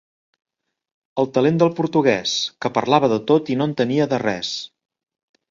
[1.23, 2.33] El talent del Portuguès,
[2.65, 4.57] que parlava de tot i no entenia de res.